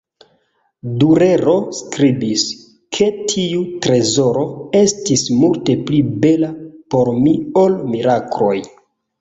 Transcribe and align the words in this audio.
Durero 1.01 1.51
skribis, 1.79 2.45
ke 2.97 3.09
tiu 3.33 3.61
trezoro 3.87 4.47
"estis 4.81 5.27
multe 5.43 5.77
pli 5.91 6.03
bela 6.25 6.51
por 6.95 7.13
mi 7.23 7.39
ol 7.67 7.79
mirakloj. 7.95 8.57